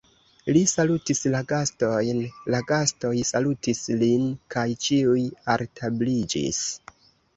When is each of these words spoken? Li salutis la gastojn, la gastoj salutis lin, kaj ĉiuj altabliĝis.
Li 0.55 0.61
salutis 0.69 1.19
la 1.33 1.41
gastojn, 1.51 2.23
la 2.55 2.61
gastoj 2.73 3.13
salutis 3.33 3.83
lin, 4.05 4.27
kaj 4.57 4.67
ĉiuj 4.87 5.29
altabliĝis. 5.57 6.65